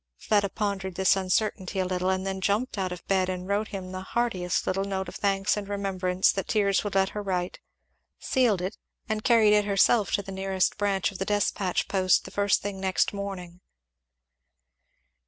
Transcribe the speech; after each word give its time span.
Fleda 0.17 0.49
pondered 0.49 0.95
this 0.95 1.15
uncertainty 1.15 1.77
a 1.77 1.85
little, 1.85 2.09
and 2.09 2.25
then 2.25 2.41
jumped 2.41 2.75
out 2.79 2.91
of 2.91 3.05
bed 3.07 3.29
and 3.29 3.47
wrote 3.47 3.67
him 3.67 3.91
the 3.91 4.01
heartiest 4.01 4.65
little 4.65 4.83
note 4.83 5.07
of 5.07 5.13
thanks 5.15 5.55
and 5.55 5.69
remembrance 5.69 6.31
that 6.31 6.47
tears 6.47 6.83
would 6.83 6.95
let 6.95 7.09
her 7.09 7.21
write; 7.21 7.59
sealed 8.17 8.63
it, 8.63 8.79
and 9.07 9.23
carried 9.23 9.53
it 9.53 9.65
herself 9.65 10.11
to 10.13 10.23
the 10.23 10.31
nearest 10.31 10.75
branch 10.79 11.11
of 11.11 11.19
the 11.19 11.23
despatch 11.25 11.87
post 11.87 12.25
the 12.25 12.31
first 12.31 12.63
thing 12.63 12.79
next 12.79 13.13
morning. 13.13 13.61